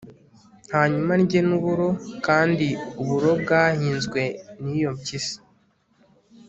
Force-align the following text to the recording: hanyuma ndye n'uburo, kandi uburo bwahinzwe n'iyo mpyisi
hanyuma 0.75 1.13
ndye 1.21 1.39
n'uburo, 1.47 1.89
kandi 2.25 2.67
uburo 3.01 3.31
bwahinzwe 3.41 4.21
n'iyo 4.61 4.89
mpyisi 4.97 5.37